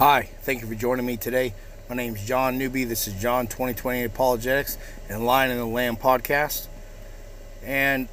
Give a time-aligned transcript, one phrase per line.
[0.00, 1.52] Hi, thank you for joining me today.
[1.90, 2.84] My name is John Newby.
[2.84, 4.78] This is John 2020 Apologetics
[5.10, 6.68] and Lion in the Lamb podcast.
[7.62, 8.08] And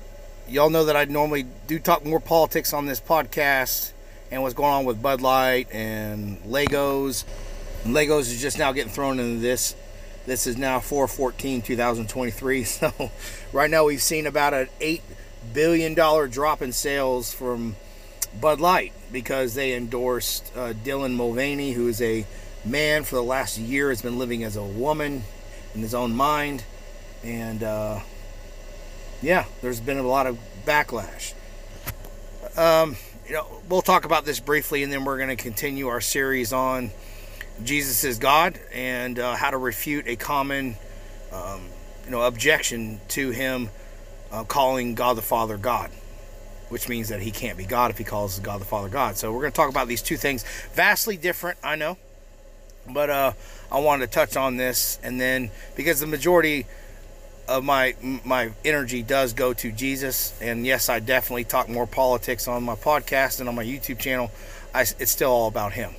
[0.50, 3.94] y'all know that I normally do talk more politics on this podcast
[4.32, 7.24] and what's going on with Bud Light and Legos.
[7.86, 9.74] And Legos is just now getting thrown into this.
[10.26, 12.64] This is now 414 2023.
[12.66, 13.12] So
[13.54, 15.00] right now we've seen about an $8
[15.54, 17.78] billion drop in sales from
[18.40, 22.26] Bud Light because they endorsed uh, Dylan Mulvaney, who is a
[22.66, 25.24] man for the last year has been living as a woman
[25.74, 26.64] in his own mind,
[27.24, 28.00] and uh,
[29.22, 31.34] yeah, there's been a lot of backlash.
[32.58, 32.96] Um,
[33.28, 36.54] you know, we'll talk about this briefly, and then we're going to continue our series
[36.54, 36.92] on
[37.64, 40.76] Jesus is God and uh, how to refute a common,
[41.32, 41.62] um,
[42.06, 43.70] you know, objection to him
[44.32, 45.90] uh, calling God the Father God
[46.70, 49.18] which means that he can't be God if he calls God the Father God.
[49.18, 50.44] So we're going to talk about these two things.
[50.74, 51.98] Vastly different, I know.
[52.90, 53.34] But uh,
[53.72, 56.66] I wanted to touch on this, and then because the majority
[57.48, 62.48] of my my energy does go to Jesus, and yes, I definitely talk more politics
[62.48, 64.32] on my podcast and on my YouTube channel.
[64.74, 65.92] I, it's still all about him,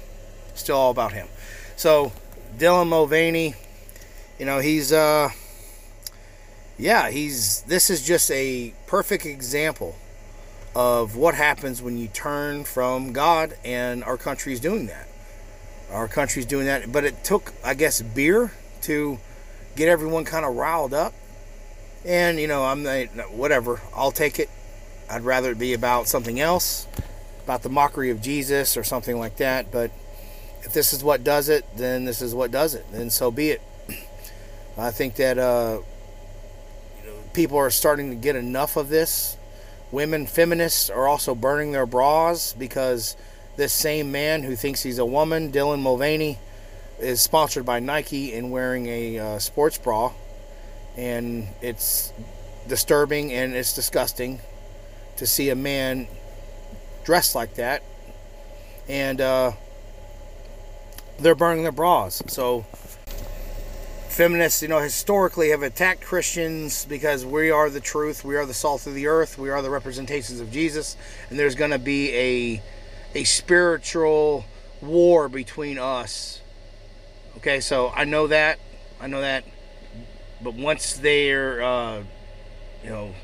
[0.55, 1.29] still all about him.
[1.77, 2.13] So
[2.57, 3.55] Dylan Mulvaney,
[4.39, 5.29] you know, he's uh,
[6.79, 9.95] yeah, he's this is just a perfect example
[10.75, 15.09] of what happens when you turn from God, and our country is doing that.
[15.91, 18.53] Our country is doing that, but it took, I guess, beer
[18.83, 19.19] to
[19.75, 21.15] get everyone kind of riled up.
[22.05, 22.85] And you know, I'm
[23.31, 23.81] whatever.
[23.95, 24.51] I'll take it.
[25.11, 26.87] I'd rather it be about something else,
[27.45, 29.73] about the mockery of Jesus or something like that.
[29.73, 29.91] But
[30.63, 33.51] if this is what does it, then this is what does it, and so be
[33.51, 33.63] it.
[34.79, 35.81] I think that uh,
[37.33, 39.38] people are starting to get enough of this
[39.91, 43.17] Women feminists are also burning their bras because
[43.57, 46.39] this same man who thinks he's a woman, Dylan Mulvaney,
[46.99, 50.13] is sponsored by Nike and wearing a uh, sports bra.
[50.97, 52.13] And it's
[52.67, 54.41] disturbing and it's disgusting
[55.17, 56.07] to see a man
[57.05, 57.83] dressed like that.
[58.89, 59.53] And uh,
[61.19, 62.23] they're burning their bras.
[62.27, 62.67] So
[64.19, 68.53] feminists, you know, historically have attacked Christians because we are the truth, we are the
[68.53, 70.97] salt of the earth, we are the representations of Jesus,
[71.31, 72.63] and there's going to be a
[73.15, 74.45] a spiritual
[74.83, 76.41] war between us.
[77.37, 78.59] Okay, so I know that,
[79.01, 79.45] I know that,
[80.43, 82.03] but once they're, uh,
[82.83, 83.15] you know,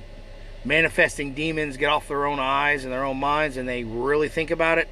[0.65, 4.53] manifesting demons get off their own eyes and their own minds, and they really think
[4.53, 4.89] about it,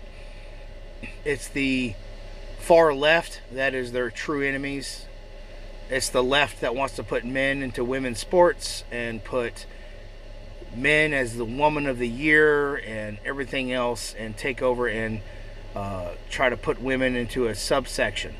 [1.24, 1.94] it's the
[2.58, 5.06] far left that is their true enemies
[5.92, 9.66] it's the left that wants to put men into women's sports and put
[10.74, 15.20] men as the woman of the year and everything else and take over and
[15.74, 18.34] uh, try to put women into a subsection.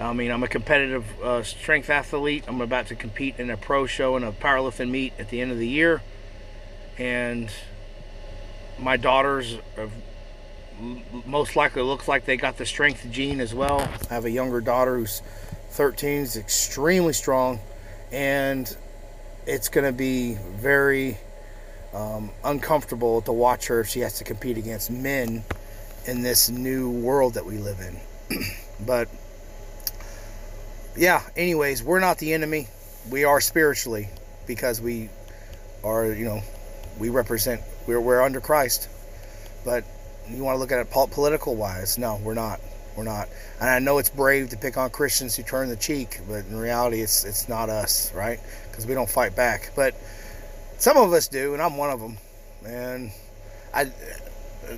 [0.00, 2.44] I mean, I'm a competitive uh, strength athlete.
[2.48, 5.52] I'm about to compete in a pro show and a powerlifting meet at the end
[5.52, 6.02] of the year.
[6.98, 7.48] And
[8.76, 9.58] my daughters
[11.24, 13.88] most likely looks like they got the strength gene as well.
[14.10, 15.22] I have a younger daughter who's
[15.70, 17.60] 13 is extremely strong
[18.12, 18.76] and
[19.46, 21.16] it's going to be very
[21.94, 25.42] um, uncomfortable to watch her if she has to compete against men
[26.06, 28.38] in this new world that we live in.
[28.86, 29.08] but
[30.96, 32.68] yeah, anyways, we're not the enemy.
[33.10, 34.08] We are spiritually
[34.46, 35.08] because we
[35.84, 36.42] are, you know,
[36.98, 38.88] we represent, we're, we're under Christ.
[39.64, 39.84] But
[40.28, 41.98] you want to look at it political wise?
[41.98, 42.60] No, we're not.
[42.98, 43.28] We're not.
[43.60, 46.56] And I know it's brave to pick on Christians who turn the cheek, but in
[46.58, 48.40] reality, it's it's not us, right?
[48.68, 49.70] Because we don't fight back.
[49.76, 49.94] But
[50.78, 52.18] some of us do, and I'm one of them.
[52.66, 53.12] And
[53.72, 53.92] I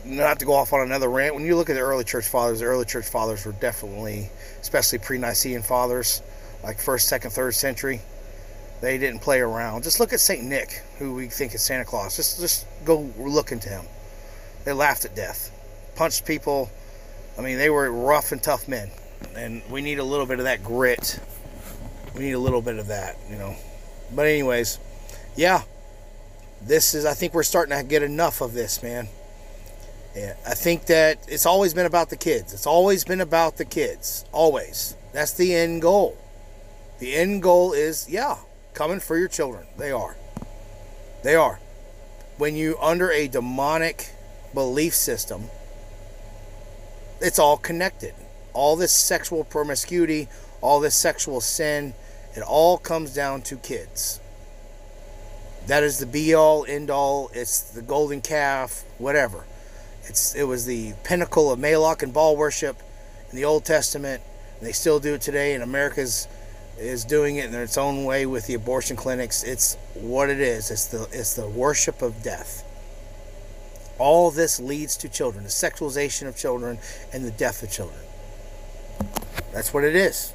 [0.05, 1.35] not to go off on another rant.
[1.35, 4.29] When you look at the early church fathers, the early church fathers were definitely,
[4.61, 6.23] especially pre-Nicene fathers,
[6.63, 8.03] like first, second, third century.
[8.83, 9.83] They didn't play around.
[9.83, 12.17] Just look at Saint Nick, who we think is Santa Claus.
[12.17, 13.87] Just just go look into him.
[14.65, 15.51] They laughed at death,
[15.97, 16.71] punched people
[17.41, 18.91] I mean, they were rough and tough men,
[19.35, 21.19] and we need a little bit of that grit.
[22.15, 23.57] We need a little bit of that, you know.
[24.15, 24.79] But anyways,
[25.37, 25.63] yeah,
[26.61, 27.07] this is.
[27.07, 29.09] I think we're starting to get enough of this, man.
[30.15, 32.53] Yeah, I think that it's always been about the kids.
[32.53, 34.27] It's always been about the kids.
[34.33, 34.95] Always.
[35.15, 36.19] That's the end goal.
[36.99, 38.37] The end goal is, yeah,
[38.75, 39.67] coming for your children.
[39.79, 40.15] They are.
[41.25, 41.59] They are.
[42.37, 44.11] When you under a demonic
[44.53, 45.49] belief system
[47.21, 48.15] it's all connected.
[48.53, 50.29] All this sexual promiscuity,
[50.61, 51.95] all this sexual sin,
[52.35, 54.21] it all comes down to kids.
[55.67, 57.31] That is the be all, end all.
[57.33, 59.45] It's the golden calf, whatever.
[60.05, 62.83] It's it was the pinnacle of Moloch and Baal worship,
[63.31, 64.23] in the Old Testament.
[64.59, 66.27] And They still do it today, and America's
[66.79, 69.43] is doing it in its own way with the abortion clinics.
[69.43, 70.71] It's what it is.
[70.71, 72.65] It's the it's the worship of death.
[74.01, 76.79] All this leads to children, the sexualization of children
[77.13, 78.01] and the death of children.
[79.53, 80.33] That's what it is.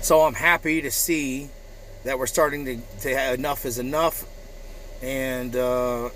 [0.00, 1.50] So I'm happy to see
[2.04, 4.24] that we're starting to, to enough is enough.
[5.02, 6.10] And uh,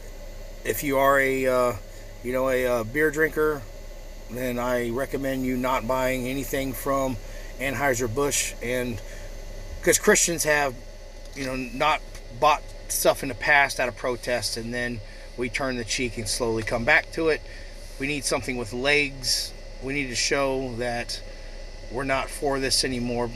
[0.65, 1.73] if you are a uh,
[2.23, 3.63] you know a, a uh, beer drinker,
[4.31, 7.17] then I recommend you not buying anything from
[7.59, 9.01] Anheuser-Busch and
[9.81, 10.77] because Christians have,
[11.35, 12.01] you know, not
[12.39, 15.01] bought stuff in the past out of protest and then
[15.37, 17.41] we turn the cheek and slowly come back to it.
[17.99, 19.53] We need something with legs.
[19.83, 21.23] We need to show that
[21.91, 23.31] we're not for this anymore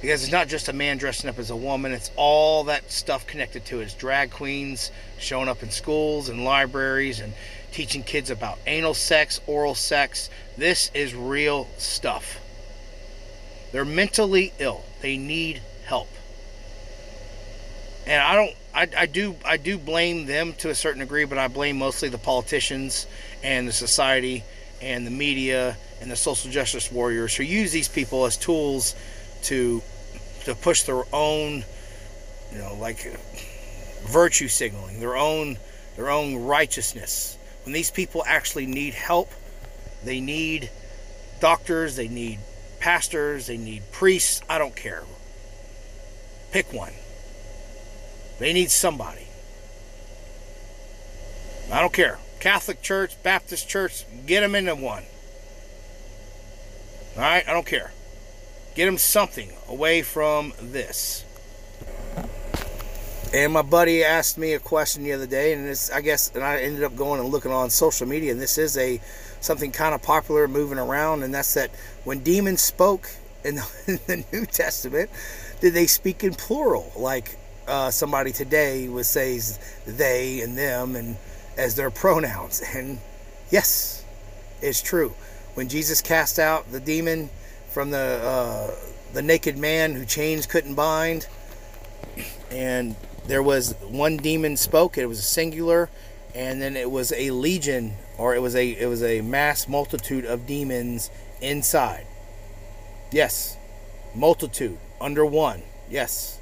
[0.00, 3.26] because it's not just a man dressing up as a woman, it's all that stuff
[3.26, 3.84] connected to it.
[3.84, 7.32] It's drag queens showing up in schools and libraries and
[7.72, 10.30] teaching kids about anal sex, oral sex.
[10.56, 12.40] This is real stuff.
[13.72, 14.84] They're mentally ill.
[15.02, 16.08] They need help.
[18.06, 21.36] And I don't I, I do I do blame them to a certain degree, but
[21.36, 23.08] I blame mostly the politicians
[23.42, 24.44] and the society
[24.80, 28.94] and the media and the social justice warriors who use these people as tools
[29.42, 29.82] to
[30.44, 31.64] to push their own
[32.52, 33.00] you know like
[34.06, 35.58] virtue signaling, their own
[35.96, 37.36] their own righteousness.
[37.64, 39.32] When these people actually need help,
[40.04, 40.70] they need
[41.40, 42.38] doctors, they need
[42.78, 45.02] pastors, they need priests, I don't care.
[46.52, 46.92] Pick one.
[48.38, 49.26] They need somebody.
[51.72, 52.18] I don't care.
[52.40, 55.02] Catholic Church, Baptist Church, get them into one.
[57.16, 57.90] All right, I don't care.
[58.74, 61.24] Get them something away from this.
[63.34, 66.42] And my buddy asked me a question the other day, and it's I guess, and
[66.42, 69.00] I ended up going and looking on social media, and this is a
[69.40, 71.70] something kind of popular moving around, and that's that
[72.04, 73.10] when demons spoke
[73.44, 75.10] in the, in the New Testament,
[75.60, 76.92] did they speak in plural?
[76.96, 77.36] Like
[77.68, 79.40] uh, somebody today would say
[79.86, 81.16] they and them and
[81.56, 82.62] as their pronouns.
[82.74, 82.98] And
[83.50, 84.04] yes,
[84.60, 85.14] it's true.
[85.54, 87.30] When Jesus cast out the demon
[87.70, 88.70] from the uh,
[89.12, 91.26] the naked man who chains couldn't bind,
[92.50, 94.98] and there was one demon spoke.
[94.98, 95.90] It was a singular,
[96.34, 100.24] and then it was a legion or it was a it was a mass multitude
[100.26, 101.10] of demons
[101.40, 102.06] inside.
[103.10, 103.56] Yes.
[104.14, 105.62] Multitude under one.
[105.88, 106.37] Yes.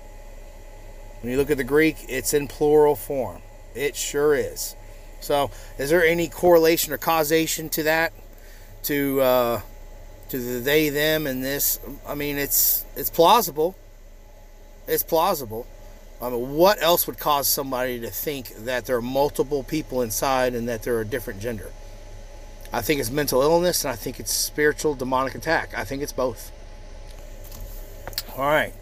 [1.20, 3.42] When you look at the Greek, it's in plural form.
[3.74, 4.76] It sure is.
[5.20, 8.12] So, is there any correlation or causation to that?
[8.84, 9.60] To uh,
[10.28, 11.80] to the they them and this?
[12.06, 13.76] I mean, it's it's plausible.
[14.86, 15.66] It's plausible.
[16.20, 20.54] I mean, what else would cause somebody to think that there are multiple people inside
[20.54, 21.70] and that they're a different gender?
[22.72, 25.76] I think it's mental illness and I think it's spiritual demonic attack.
[25.76, 26.52] I think it's both.
[28.36, 28.72] All right.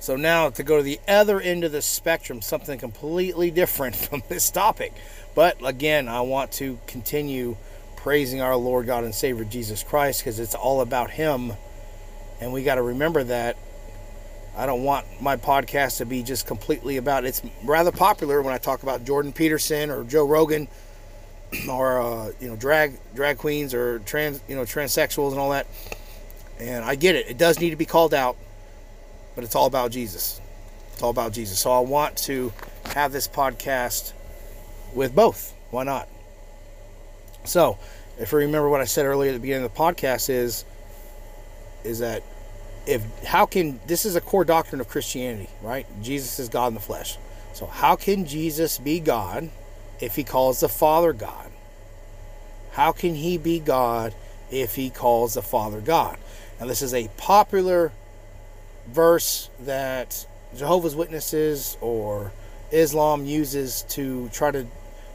[0.00, 4.22] So now to go to the other end of the spectrum, something completely different from
[4.28, 4.94] this topic.
[5.34, 7.56] But again, I want to continue
[7.96, 11.52] praising our Lord God and Savior Jesus Christ because it's all about Him.
[12.40, 13.56] And we got to remember that
[14.56, 18.58] I don't want my podcast to be just completely about it's rather popular when I
[18.58, 20.66] talk about Jordan Peterson or Joe Rogan
[21.68, 25.66] or uh, you know drag drag queens or trans you know transsexuals and all that.
[26.58, 27.28] And I get it.
[27.28, 28.36] It does need to be called out,
[29.40, 30.38] but it's all about Jesus.
[30.92, 31.58] It's all about Jesus.
[31.58, 32.52] So I want to
[32.92, 34.12] have this podcast
[34.94, 35.54] with both.
[35.70, 36.10] Why not?
[37.44, 37.78] So,
[38.18, 40.66] if you remember what I said earlier at the beginning of the podcast is
[41.84, 42.22] is that
[42.86, 45.86] if how can this is a core doctrine of Christianity, right?
[46.02, 47.16] Jesus is God in the flesh.
[47.54, 49.48] So how can Jesus be God
[50.00, 51.50] if he calls the Father God?
[52.72, 54.14] How can he be God
[54.50, 56.18] if he calls the Father God?
[56.60, 57.92] Now this is a popular
[58.92, 62.32] verse that Jehovah's Witnesses or
[62.70, 64.66] Islam uses to try to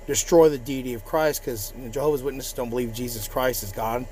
[0.07, 4.05] destroy the deity of Christ because Jehovah's Witnesses don't believe Jesus Christ is God,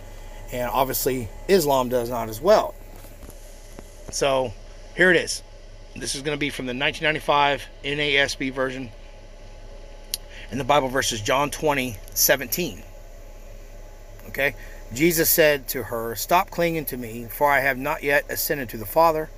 [0.52, 2.74] and obviously Islam does not as well.
[4.12, 4.54] So
[4.96, 5.42] here it is.
[5.96, 8.90] This is going to be from the 1995 NASB version.
[10.52, 12.84] And the Bible verse is John 20, 17.
[14.30, 14.56] Okay?
[14.94, 18.78] Jesus said to her, Stop clinging to me, for I have not yet ascended to
[18.78, 19.30] the Father,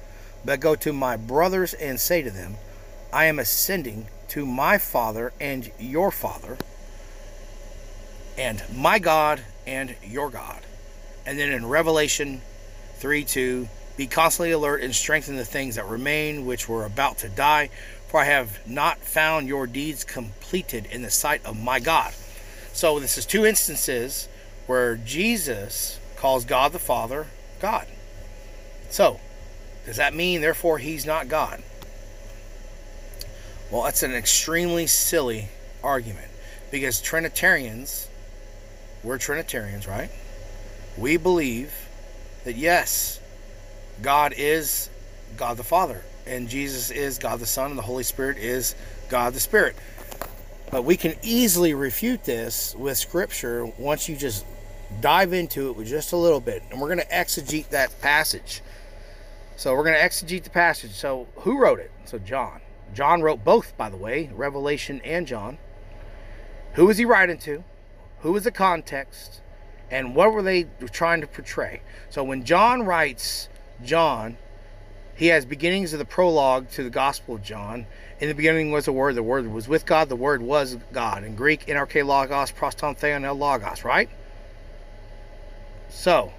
[0.45, 2.55] but go to my brothers and say to them,
[3.11, 6.57] I am ascending to my Father and your Father,
[8.37, 10.61] and my God and your God.
[11.25, 12.41] And then in Revelation
[12.97, 17.29] 3 2, be constantly alert and strengthen the things that remain, which were about to
[17.29, 17.69] die,
[18.07, 22.13] for I have not found your deeds completed in the sight of my God.
[22.73, 24.27] So, this is two instances
[24.67, 27.27] where Jesus calls God the Father
[27.61, 27.87] God.
[28.89, 29.19] So,
[29.85, 31.61] does that mean, therefore, he's not God?
[33.71, 35.49] Well, that's an extremely silly
[35.83, 36.31] argument
[36.71, 38.07] because Trinitarians,
[39.03, 40.09] we're Trinitarians, right?
[40.97, 41.73] We believe
[42.43, 43.19] that yes,
[44.01, 44.89] God is
[45.37, 48.75] God the Father, and Jesus is God the Son, and the Holy Spirit is
[49.09, 49.75] God the Spirit.
[50.71, 54.45] But we can easily refute this with Scripture once you just
[55.01, 56.63] dive into it with just a little bit.
[56.71, 58.61] And we're going to exegete that passage.
[59.55, 60.91] So we're going to exegete the passage.
[60.91, 61.91] So who wrote it?
[62.05, 62.61] So John.
[62.93, 65.57] John wrote both, by the way, Revelation and John.
[66.73, 67.63] Who was he writing to?
[68.19, 69.41] Who was the context?
[69.89, 71.81] And what were they trying to portray?
[72.09, 73.49] So when John writes
[73.83, 74.37] John,
[75.15, 77.85] he has beginnings of the prologue to the Gospel of John.
[78.19, 79.15] In the beginning was the Word.
[79.15, 80.09] The Word was with God.
[80.09, 81.23] The Word was God.
[81.23, 84.09] In Greek, NRK logos, proston theon el logos, right?
[85.89, 86.33] So,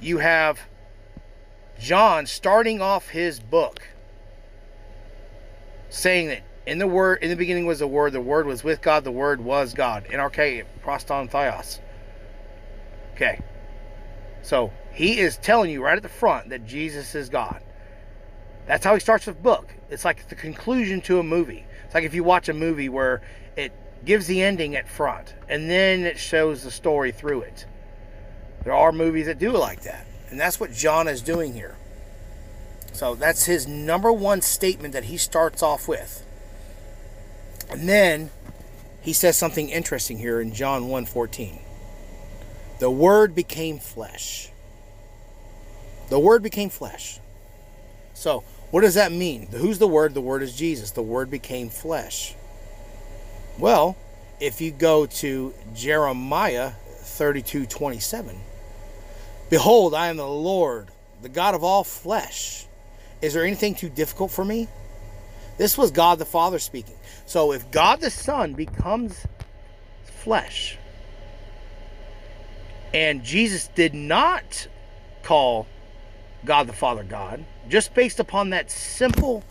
[0.00, 0.60] you have
[1.78, 3.82] John starting off his book
[5.90, 8.82] saying that in the word in the beginning was the word the word was with
[8.82, 10.06] god the word was god.
[10.10, 11.80] Nrk proston theos
[13.14, 13.40] okay.
[14.42, 17.62] So he is telling you right at the front that jesus is god.
[18.66, 19.72] That's how he starts the book.
[19.90, 21.64] It's like the conclusion to a movie.
[21.84, 23.22] It's like if you watch a movie where
[23.56, 23.72] it
[24.04, 27.66] gives the ending at front and then it shows the story through it.
[28.64, 31.76] There are movies that do like that and that's what john is doing here
[32.96, 36.24] so that's his number one statement that he starts off with.
[37.68, 38.30] And then
[39.02, 41.60] he says something interesting here in John 1:14.
[42.78, 44.48] The word became flesh.
[46.08, 47.20] The word became flesh.
[48.14, 49.48] So, what does that mean?
[49.48, 50.14] Who's the word?
[50.14, 50.90] The word is Jesus.
[50.92, 52.34] The word became flesh.
[53.58, 53.94] Well,
[54.40, 58.40] if you go to Jeremiah 32:27,
[59.50, 60.88] behold, I am the Lord,
[61.22, 62.66] the God of all flesh.
[63.22, 64.68] Is there anything too difficult for me?
[65.58, 66.96] This was God the Father speaking.
[67.24, 69.26] So if God the Son becomes
[70.04, 70.76] flesh,
[72.92, 74.68] and Jesus did not
[75.22, 75.66] call
[76.44, 79.42] God the Father God, just based upon that simple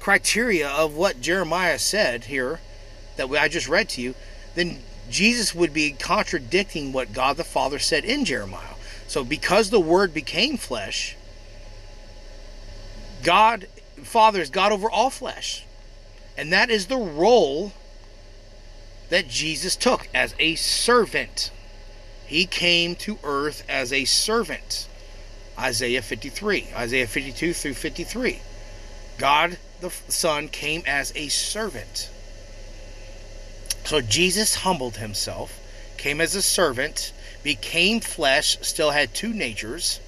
[0.00, 2.60] criteria of what Jeremiah said here
[3.16, 4.14] that I just read to you,
[4.54, 8.73] then Jesus would be contradicting what God the Father said in Jeremiah.
[9.06, 11.16] So because the Word became flesh,
[13.22, 13.66] God,
[14.02, 15.64] Father is God over all flesh.
[16.36, 17.72] And that is the role
[19.08, 21.50] that Jesus took as a servant.
[22.26, 24.88] He came to earth as a servant.
[25.58, 28.40] Isaiah 53, Isaiah 52 through 53.
[29.18, 32.10] God the Son came as a servant.
[33.84, 35.60] So Jesus humbled himself,
[35.96, 37.12] came as a servant,
[37.44, 40.00] became flesh, still had two natures,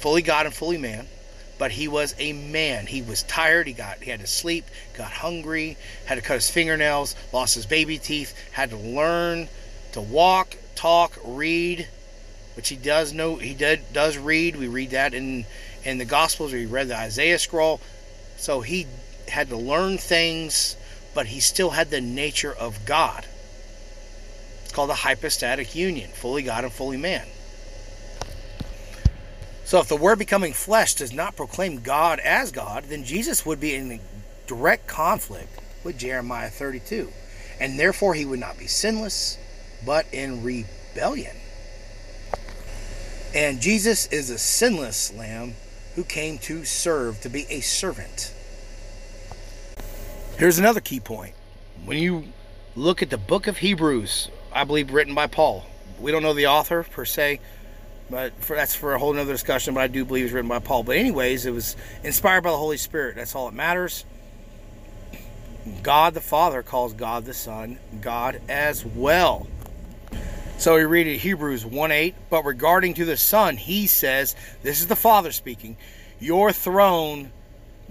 [0.00, 1.06] fully God and fully man
[1.60, 2.86] but he was a man.
[2.86, 3.66] He was tired.
[3.66, 4.64] He got he had to sleep,
[4.96, 5.76] got hungry,
[6.06, 9.46] had to cut his fingernails, lost his baby teeth, had to learn
[9.92, 11.86] to walk, talk, read,
[12.56, 14.56] which he does know he did does read.
[14.56, 15.44] We read that in
[15.84, 16.54] in the Gospels.
[16.54, 17.78] We read the Isaiah scroll.
[18.38, 18.86] So he
[19.28, 20.76] had to learn things,
[21.12, 23.26] but he still had the nature of God.
[24.70, 27.26] It's called a hypostatic union, fully God and fully man.
[29.64, 33.58] So if the Word becoming flesh does not proclaim God as God, then Jesus would
[33.58, 33.98] be in
[34.46, 35.48] direct conflict
[35.82, 37.08] with Jeremiah 32.
[37.58, 39.38] And therefore he would not be sinless,
[39.84, 41.34] but in rebellion.
[43.34, 45.54] And Jesus is a sinless lamb
[45.96, 48.32] who came to serve, to be a servant.
[50.38, 51.34] Here's another key point.
[51.84, 52.26] When you
[52.76, 55.64] look at the book of Hebrews, I believe written by Paul,
[56.00, 57.40] we don't know the author per se,
[58.08, 59.74] but for, that's for a whole nother discussion.
[59.74, 60.82] But I do believe it's written by Paul.
[60.82, 63.16] But anyways, it was inspired by the Holy Spirit.
[63.16, 64.04] That's all that matters.
[65.82, 69.46] God the Father calls God the Son God as well.
[70.58, 74.80] So we read in Hebrews 1 8, but regarding to the Son, he says, This
[74.80, 75.76] is the Father speaking,
[76.18, 77.32] Your throne,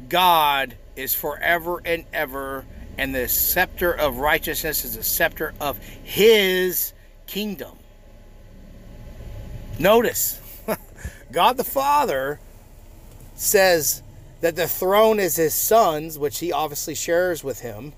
[0.08, 2.66] God, is forever and ever,
[3.00, 6.92] and the scepter of righteousness is the scepter of his
[7.28, 7.78] kingdom.
[9.80, 10.42] Notice,
[11.32, 12.42] God the Father
[13.36, 14.04] says
[14.42, 17.94] that the throne is his son's, which he obviously shares with him.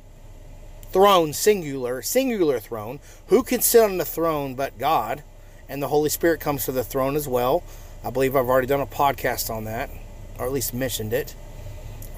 [0.91, 2.99] Throne, singular, singular throne.
[3.27, 5.23] Who can sit on the throne but God?
[5.67, 7.63] And the Holy Spirit comes to the throne as well.
[8.03, 9.89] I believe I've already done a podcast on that,
[10.37, 11.33] or at least mentioned it.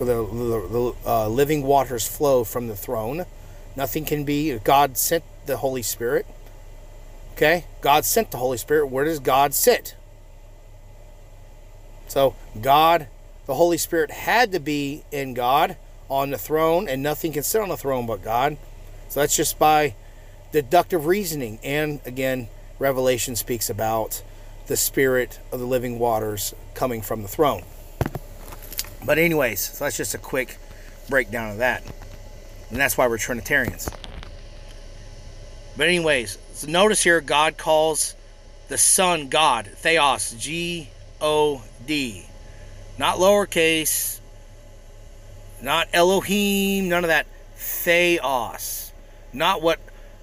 [0.04, 3.26] Where the, the, the uh, living waters flow from the throne.
[3.76, 6.26] Nothing can be, God sent the Holy Spirit
[7.34, 7.66] Okay?
[7.82, 8.88] God sent the Holy Spirit.
[8.88, 9.96] Where does God sit?
[12.08, 13.08] So, God,
[13.48, 15.78] the Holy Spirit had to be in God
[16.10, 18.58] on the throne, and nothing can sit on the throne but God.
[19.10, 19.96] So, that's just by
[20.52, 21.60] deductive reasoning.
[21.64, 24.22] And again, Revelation speaks about
[24.68, 27.64] the Spirit of the living waters coming from the throne.
[29.06, 30.58] But, anyways, so that's just a quick
[31.10, 31.84] breakdown of that.
[32.70, 33.90] And that's why we're Trinitarians.
[35.76, 38.16] But, anyways, so notice here God calls
[38.68, 42.26] the Son God, Theos, G O D.
[42.98, 44.20] Not lowercase,
[45.62, 47.26] not Elohim, none of that.
[47.56, 48.92] Theos.
[49.32, 49.80] Not what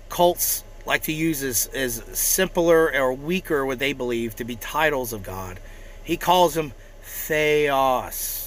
[0.08, 5.12] cults like to use as, as simpler or weaker, what they believe to be titles
[5.12, 5.58] of God.
[6.02, 6.72] He calls him
[7.02, 8.39] Theos.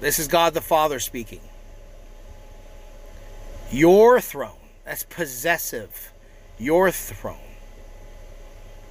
[0.00, 1.40] This is God the Father speaking.
[3.70, 4.52] Your throne.
[4.84, 6.12] That's possessive.
[6.58, 7.36] Your throne.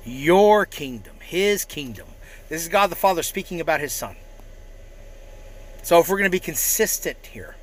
[0.05, 1.15] Your kingdom.
[1.21, 2.07] His kingdom.
[2.49, 4.15] This is God the Father speaking about his Son.
[5.83, 7.55] So if we're going to be consistent here,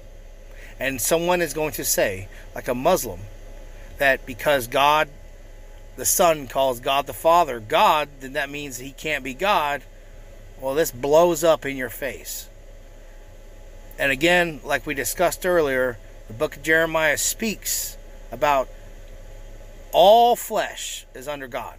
[0.80, 3.20] and someone is going to say, like a Muslim,
[3.98, 5.08] that because God
[5.96, 9.82] the Son calls God the Father God, then that means he can't be God.
[10.60, 12.48] Well, this blows up in your face.
[13.98, 17.96] And again, like we discussed earlier, the book of Jeremiah speaks
[18.32, 18.68] about
[19.92, 21.78] all flesh is under God.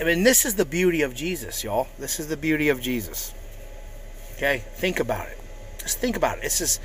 [0.00, 1.88] I mean, this is the beauty of Jesus, y'all.
[1.98, 3.34] This is the beauty of Jesus.
[4.36, 4.64] Okay?
[4.76, 5.38] Think about it.
[5.78, 6.44] Just think about it.
[6.44, 6.80] It's just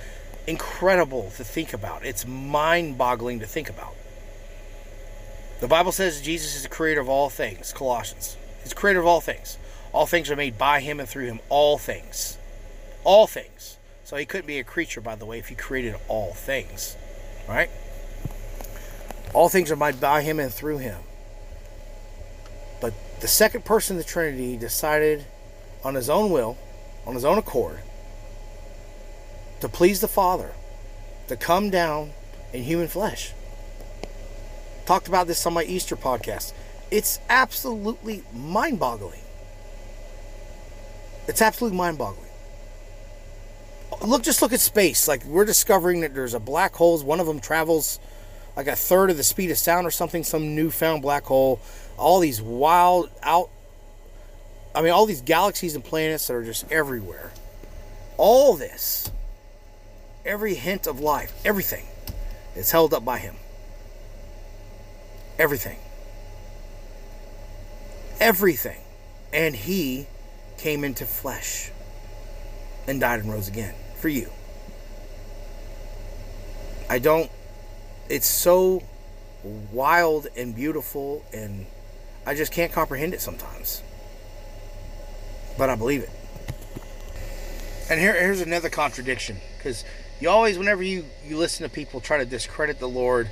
[0.47, 2.05] incredible to think about.
[2.05, 3.95] It's mind boggling to think about.
[5.61, 8.37] The Bible says Jesus is the creator of all things, Colossians.
[8.63, 9.57] He's creator of all things.
[9.93, 11.39] All things are made by him and through him.
[11.49, 12.37] All things.
[13.03, 13.77] All things.
[14.03, 16.95] So he couldn't be a creature, by the way, if he created all things.
[17.47, 17.69] Right?
[19.33, 21.01] All things are made by him and through him.
[22.81, 25.25] But the second person of the Trinity decided
[25.83, 26.57] on his own will,
[27.05, 27.79] on his own accord,
[29.61, 30.51] to please the Father,
[31.27, 32.11] to come down
[32.53, 33.33] in human flesh.
[34.85, 36.53] Talked about this on my Easter podcast.
[36.89, 39.21] It's absolutely mind boggling.
[41.27, 42.28] It's absolutely mind boggling.
[44.01, 45.07] Look, just look at space.
[45.07, 47.03] Like, we're discovering that there's a black holes.
[47.03, 47.99] One of them travels
[48.55, 51.59] like a third of the speed of sound or something, some newfound black hole.
[51.97, 53.49] All these wild out.
[54.73, 57.31] I mean, all these galaxies and planets that are just everywhere.
[58.17, 59.11] All this
[60.25, 61.85] every hint of life, everything
[62.55, 63.35] is held up by him.
[65.37, 65.79] Everything.
[68.19, 68.79] Everything.
[69.33, 70.07] And he
[70.57, 71.71] came into flesh
[72.87, 74.29] and died and rose again for you.
[76.89, 77.29] I don't,
[78.09, 78.81] it's so
[79.71, 81.67] wild and beautiful, and
[82.25, 83.83] I just can't comprehend it sometimes.
[85.57, 86.09] But I believe it.
[87.89, 89.83] And here, here's another contradiction because
[90.19, 93.29] you always whenever you you listen to people try to discredit the lord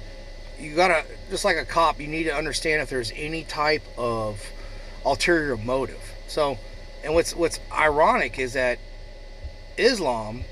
[0.60, 4.42] you gotta just like a cop you need to understand if there's any type of
[5.06, 6.58] ulterior motive so
[7.04, 8.80] and what's what's ironic is that
[9.78, 10.44] islam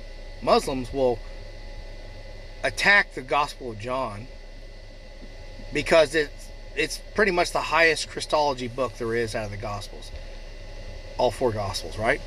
[0.41, 1.19] muslims will
[2.63, 4.27] attack the gospel of john
[5.73, 10.11] because it's it's pretty much the highest christology book there is out of the gospels
[11.17, 12.21] all four gospels right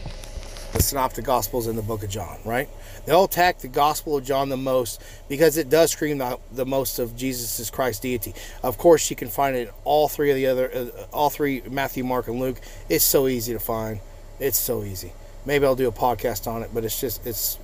[0.73, 2.68] the synoptic gospels and the book of john right
[3.09, 6.99] They'll attack the Gospel of John the most because it does scream the, the most
[6.99, 8.35] of Jesus' Christ deity.
[8.62, 11.62] Of course, you can find it in all three of the other, uh, all three
[11.71, 12.61] Matthew, Mark, and Luke.
[12.90, 14.01] It's so easy to find.
[14.38, 15.14] It's so easy.
[15.47, 17.59] Maybe I'll do a podcast on it, but it's just it's.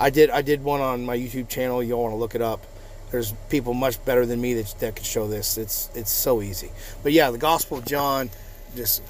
[0.00, 1.82] I did I did one on my YouTube channel.
[1.82, 2.66] You'll want to look it up.
[3.10, 5.58] There's people much better than me that that could show this.
[5.58, 6.70] It's it's so easy.
[7.02, 8.30] But yeah, the Gospel of John
[8.74, 9.02] just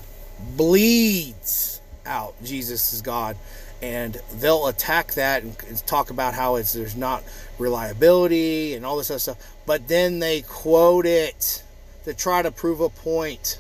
[0.57, 3.37] bleeds out Jesus is God
[3.83, 7.23] and they'll attack that and, talk about how it's there's not
[7.59, 11.63] reliability and all this other stuff but then they quote it
[12.05, 13.59] to try to prove a point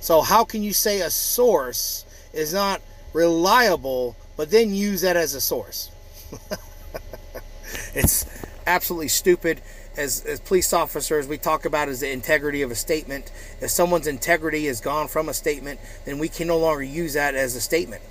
[0.00, 2.80] so how can you say a source is not
[3.12, 5.90] reliable but then use that as a source
[7.94, 8.26] it's
[8.66, 9.60] absolutely stupid
[9.96, 14.06] as, as police officers we talk about is the integrity of a statement if someone's
[14.06, 17.60] integrity is gone from a statement then we can no longer use that as a
[17.60, 18.02] statement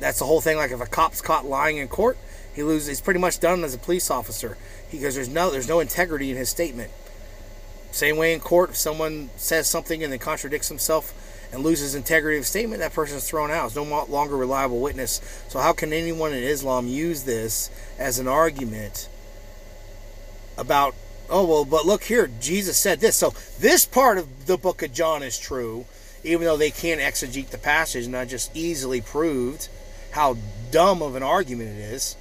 [0.00, 0.56] that's the whole thing.
[0.56, 2.18] Like if a cop's caught lying in court,
[2.54, 2.88] he loses.
[2.88, 4.56] He's pretty much done as a police officer
[4.90, 6.90] because there's no there's no integrity in his statement.
[7.90, 11.14] Same way in court, if someone says something and then contradicts himself
[11.52, 13.66] and loses integrity of statement, that person is thrown out.
[13.66, 15.20] It's no longer reliable witness.
[15.48, 19.08] So how can anyone in Islam use this as an argument
[20.58, 20.94] about
[21.28, 23.16] oh well, but look here, Jesus said this.
[23.16, 25.86] So this part of the book of John is true,
[26.24, 29.68] even though they can't exegete the passage, and I just easily proved
[30.12, 30.36] how
[30.70, 32.16] dumb of an argument it is.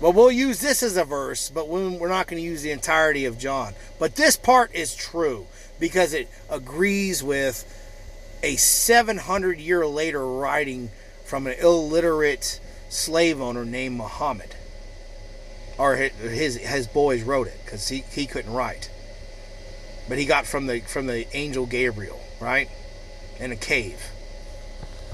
[0.00, 3.24] Well, we'll use this as a verse, but we're not going to use the entirety
[3.24, 3.74] of John.
[3.98, 5.46] But this part is true
[5.80, 7.64] because it agrees with
[8.42, 10.90] a 700 year later writing
[11.24, 14.54] from an illiterate slave owner named Muhammad.
[15.78, 18.90] Or his his boys wrote it because he, he couldn't write.
[20.08, 22.70] But he got from the from the angel Gabriel, right?
[23.38, 24.10] In a cave.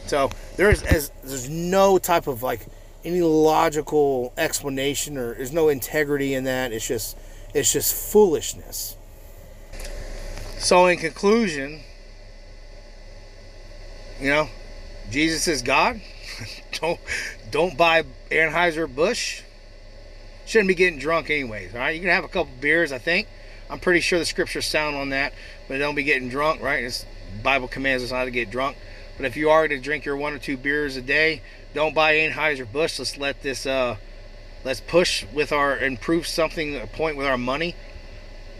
[0.06, 2.60] So there's as there's no type of like
[3.04, 6.72] any logical explanation or there's no integrity in that.
[6.72, 7.16] It's just
[7.54, 8.96] it's just foolishness.
[10.58, 11.80] So in conclusion,
[14.20, 14.48] you know,
[15.10, 16.00] Jesus is God.
[16.80, 17.00] don't
[17.50, 19.42] don't buy Anheuser Busch.
[20.46, 21.74] Shouldn't be getting drunk anyways.
[21.74, 22.92] All right, you can have a couple beers.
[22.92, 23.28] I think
[23.70, 25.32] I'm pretty sure the scripture's sound on that,
[25.68, 26.62] but don't be getting drunk.
[26.62, 26.84] Right?
[26.84, 27.04] It's
[27.42, 28.76] Bible commands us not to get drunk.
[29.16, 31.42] But if you are to drink your one or two beers a day,
[31.74, 32.98] don't buy Anheuser Busch.
[32.98, 33.96] Let's let this uh,
[34.64, 37.74] let's push with our improve something a point with our money.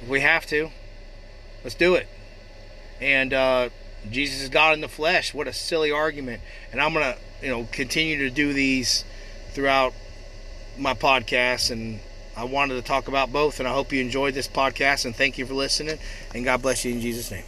[0.03, 0.71] If we have to,
[1.63, 2.09] let's do it.
[3.01, 3.69] And uh,
[4.11, 5.35] Jesus is God in the flesh.
[5.35, 6.43] What a silly argument.
[6.73, 9.05] And I'm gonna you know continue to do these
[9.51, 9.93] throughout
[10.79, 12.01] my podcast and
[12.35, 15.37] I wanted to talk about both and I hope you enjoyed this podcast and thank
[15.37, 15.99] you for listening
[16.35, 17.45] and God bless you in Jesus name.